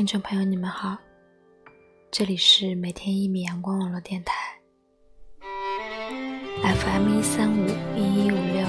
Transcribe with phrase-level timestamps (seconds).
[0.00, 0.96] 听众朋友，你们好，
[2.10, 4.34] 这里是每天一米阳光网络电台
[6.62, 8.66] ，FM 一三五一一五六，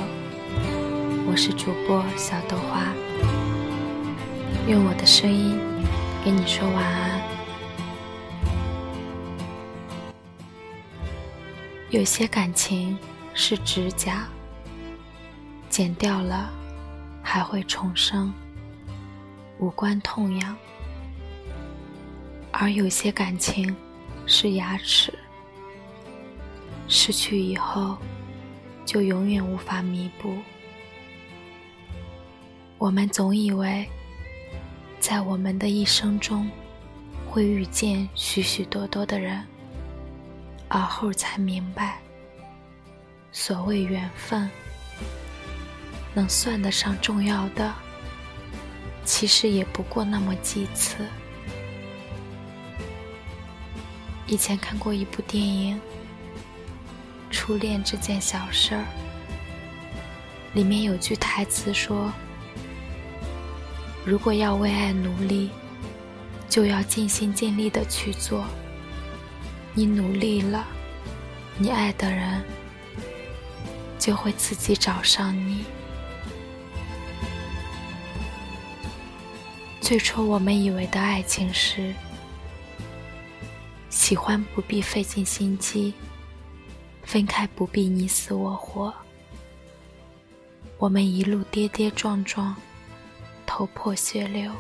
[1.25, 2.93] 我是主播小豆花，
[4.67, 5.57] 用我的声音
[6.25, 7.21] 给你说晚安。
[11.91, 12.99] 有些感情
[13.33, 14.27] 是指甲，
[15.69, 16.49] 剪掉了
[17.23, 18.33] 还会重生，
[19.59, 20.57] 无关痛痒。
[22.51, 23.75] 而有些感情
[24.25, 25.13] 是牙齿，
[26.87, 27.97] 失去以后
[28.85, 30.37] 就永远无法弥补。
[32.77, 33.87] 我们总以为，
[34.99, 36.49] 在我们的一生中
[37.27, 39.43] 会遇见许许多多的人，
[40.67, 41.99] 而后才明白，
[43.31, 44.49] 所谓缘分，
[46.13, 47.73] 能算得上重要的，
[49.05, 51.05] 其实也不过那么几次。
[54.31, 55.77] 以前看过一部电影
[57.29, 58.85] 《初恋这件小事儿》，
[60.53, 62.09] 里面有句台词说
[64.07, 65.49] ：“如果要为爱努力，
[66.47, 68.45] 就要尽心尽力的去做。
[69.73, 70.65] 你努力了，
[71.57, 72.41] 你爱的人
[73.99, 75.65] 就会自己找上你。”
[79.81, 81.93] 最初我们以为的爱情是。
[84.01, 85.93] 喜欢不必费尽心机，
[87.03, 88.91] 分开不必你死我活。
[90.79, 92.55] 我们一路跌跌撞撞，
[93.45, 94.51] 头破血流，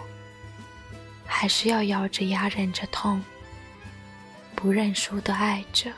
[1.25, 3.19] 还是要咬着牙忍着痛，
[4.55, 5.91] 不认输的爱着。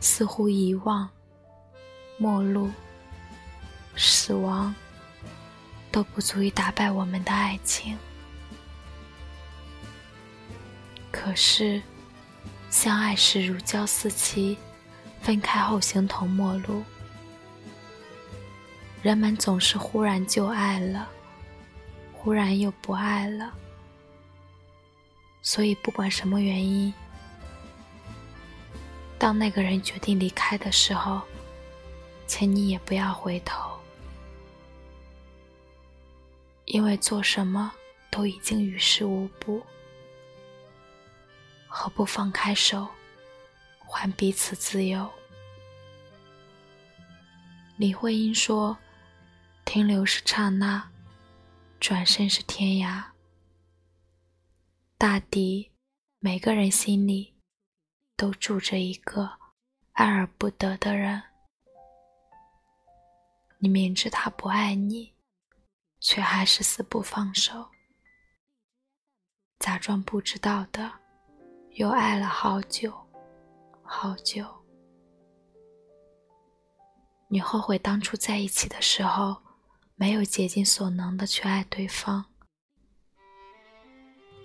[0.00, 1.08] 似乎遗忘、
[2.18, 2.68] 陌路、
[3.94, 4.74] 死亡，
[5.92, 7.96] 都不足以打败我们的爱情。
[11.30, 11.80] 可是，
[12.70, 14.58] 相爱时如胶似漆，
[15.22, 16.82] 分开后形同陌路。
[19.00, 21.08] 人们总是忽然就爱了，
[22.12, 23.54] 忽然又不爱了。
[25.40, 26.92] 所以，不管什么原因，
[29.16, 31.20] 当那个人决定离开的时候，
[32.26, 33.70] 请你也不要回头，
[36.64, 37.70] 因为做什么
[38.10, 39.64] 都已经于事无补。
[41.82, 42.86] 何不放开手，
[43.78, 45.10] 还彼此自由？
[47.78, 48.76] 林徽因说
[49.64, 50.90] ：“停留是刹那，
[51.80, 53.02] 转身是天涯。”
[54.98, 55.70] 大抵
[56.18, 57.32] 每个人心里
[58.14, 59.38] 都住着一个
[59.92, 61.22] 爱而不得的人。
[63.56, 65.14] 你明知他不爱你，
[65.98, 67.70] 却还是死不放手，
[69.58, 71.00] 假装不知道的。
[71.74, 72.92] 又爱了好久，
[73.82, 74.44] 好久。
[77.28, 79.36] 你后悔当初在一起的时候，
[79.94, 82.24] 没有竭尽所能的去爱对方。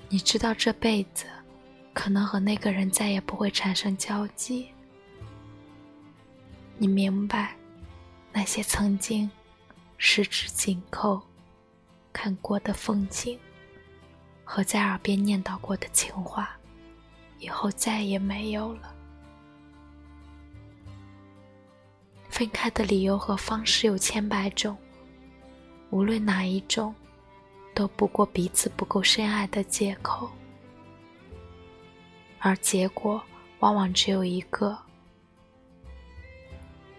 [0.07, 1.25] 你知道这辈子
[1.95, 4.69] 可能和那个人再也不会产生交集。
[6.77, 7.57] 你明白，
[8.31, 9.29] 那些曾经
[9.97, 11.19] 十指紧扣
[12.13, 13.39] 看过的风景，
[14.43, 16.54] 和在耳边念叨过的情话。
[17.39, 18.93] 以后再也没有了。
[22.29, 24.75] 分开的理由和方式有千百种，
[25.89, 26.93] 无论哪一种，
[27.73, 30.29] 都不过彼此不够深爱的借口，
[32.39, 33.21] 而结果
[33.59, 34.77] 往往只有一个：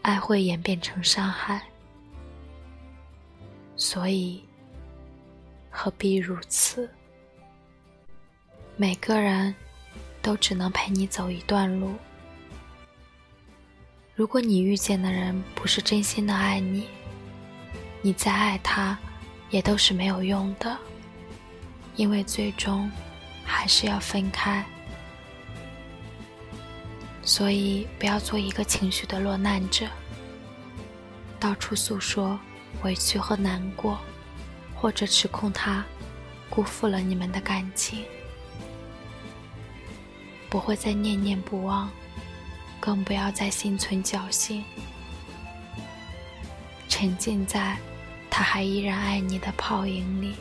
[0.00, 1.62] 爱会演变成伤害。
[3.76, 4.42] 所以，
[5.68, 6.88] 何必如此？
[8.76, 9.54] 每个人。
[10.26, 11.94] 都只能陪你走一段路。
[14.12, 16.88] 如果你遇见的人不是真心的爱你，
[18.02, 18.98] 你再爱他，
[19.50, 20.76] 也都是没有用的，
[21.94, 22.90] 因为最终
[23.44, 24.66] 还是要分开。
[27.22, 29.86] 所以不要做一个情绪的落难者，
[31.38, 32.36] 到处诉说
[32.82, 33.96] 委屈和难过，
[34.74, 35.84] 或者指控他
[36.50, 38.04] 辜负了你们的感情。
[40.48, 41.90] 不会再念念不忘，
[42.80, 44.64] 更不要再心存侥幸，
[46.88, 47.76] 沉浸在
[48.30, 50.34] 他还依然爱你的泡影里。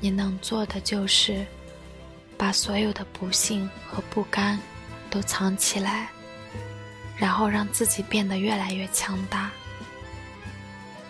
[0.00, 1.46] 你能做的就是，
[2.36, 4.58] 把所有的不幸和不甘
[5.08, 6.08] 都藏起来，
[7.16, 9.50] 然后让自己变得越来越强大。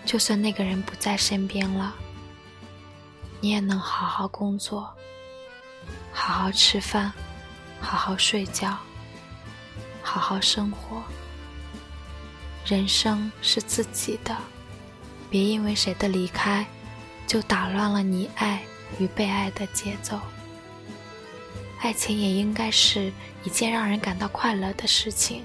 [0.05, 1.95] 就算那个人不在身边了，
[3.39, 4.93] 你也能好好工作，
[6.13, 7.11] 好好吃饭，
[7.81, 8.77] 好好睡觉，
[10.01, 11.03] 好好生活。
[12.65, 14.37] 人生是自己的，
[15.29, 16.65] 别因为谁的离开，
[17.27, 18.63] 就打乱了你爱
[18.99, 20.19] 与被爱的节奏。
[21.81, 23.11] 爱情也应该是
[23.43, 25.43] 一件让人感到快乐的事情。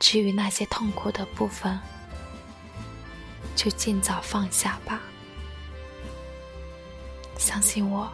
[0.00, 1.78] 至于那些痛苦的部分，
[3.54, 5.00] 就尽早放下吧。
[7.40, 8.12] 相信我，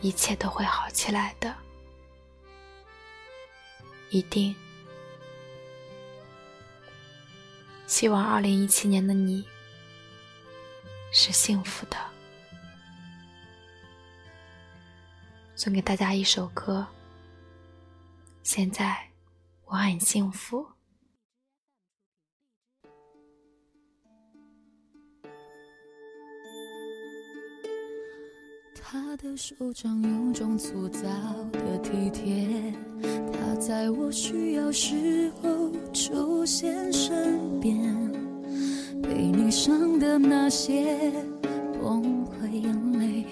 [0.00, 1.54] 一切都会好起来的，
[4.08, 4.56] 一定。
[7.86, 9.46] 希望二零一七年的你
[11.12, 11.96] 是幸福的。
[15.54, 16.86] 送给大家一首歌。
[18.42, 19.06] 现在
[19.66, 20.66] 我很幸福。
[28.94, 31.02] 他的手掌有种粗糙
[31.50, 37.76] 的体贴，他在我需要时候出现身边，
[39.02, 40.96] 被你伤的那些
[41.82, 43.26] 崩溃眼泪。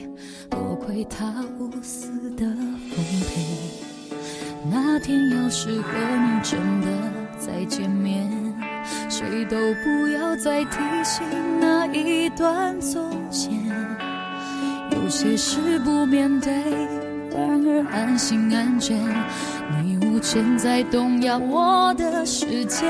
[0.50, 3.46] 多亏他无私的奉陪，
[4.68, 6.88] 那天要是和你真的
[7.38, 8.28] 再见面，
[9.08, 11.24] 谁都不要再提醒
[11.60, 13.61] 那一段从前。
[15.12, 16.50] 有些事不面对，
[17.30, 18.96] 反而安心安全。
[19.84, 22.86] 你无权再动摇我的世界。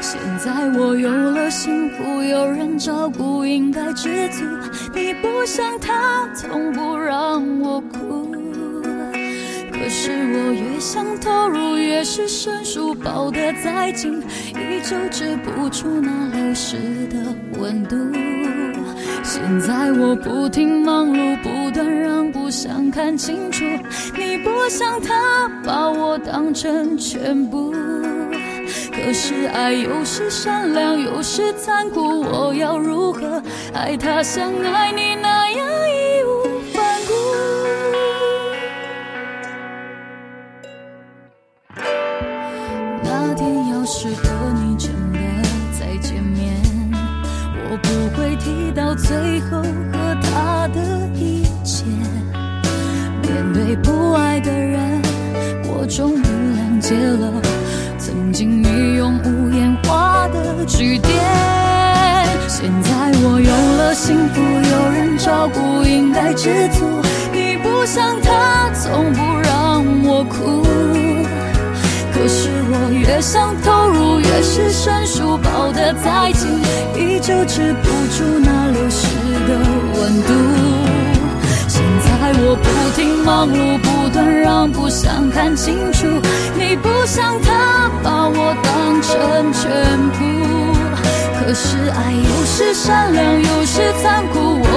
[0.00, 4.46] 现在我有了幸福，有人照顾，应该知足。
[4.94, 8.32] 你不像他，从不让我哭。
[9.70, 14.22] 可是我越想投入，越是生疏，抱得再紧，
[14.54, 16.78] 依旧止不住那流失
[17.08, 17.18] 的
[17.60, 17.94] 温度。
[19.26, 23.64] 现在我不停忙碌，不断让步，想看清楚。
[24.18, 27.72] 你不像他，把我当成全部。
[28.92, 33.42] 可是爱有时善良，有时残酷，我要如何
[33.72, 37.14] 爱他像爱你那样义无反顾？
[43.02, 44.28] 那天要是和
[44.62, 44.76] 你
[48.94, 51.84] 最后和他的一切。
[53.22, 55.02] 面对不爱的人，
[55.64, 57.32] 我终于谅解了。
[57.98, 61.14] 曾经你用无言画的句点，
[62.48, 62.90] 现在
[63.22, 66.84] 我有了幸福，有人照顾，应该知足。
[67.32, 70.62] 你不像他，从不让我哭。
[72.12, 76.48] 可是我越想投入，越是生疏，抱得再紧，
[76.96, 78.70] 依旧止不住那
[83.46, 86.06] 路，不断让步，想看清楚。
[86.56, 89.70] 你不像他，把我当成全
[90.10, 90.18] 部。
[91.38, 94.73] 可是爱有时善良，有时残酷，我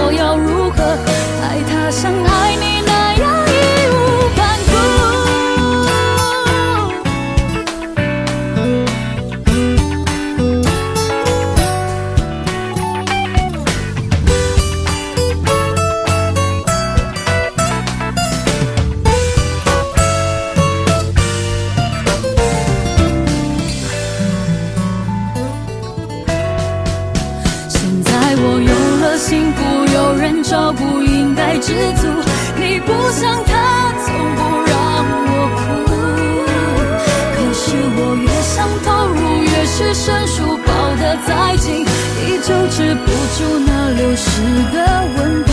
[41.26, 44.42] 再近，依旧止不住那流失
[44.74, 44.76] 的
[45.18, 45.52] 温度。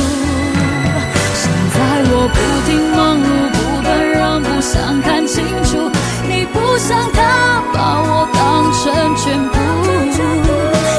[1.35, 1.43] 现
[1.73, 1.77] 在
[2.11, 5.91] 我不停忙碌，不断让不，想看清楚。
[6.29, 8.83] 你不像他，把我当成
[9.17, 9.55] 全部。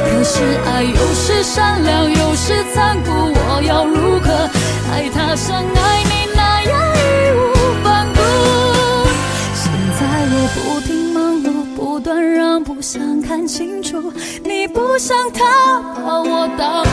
[0.07, 0.33] 可是
[0.65, 3.85] 爱有时善良，有时残酷，我要
[15.07, 16.83] 像他，把我当